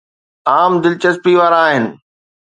[0.53, 1.85] عام دلچسپي وارا آهن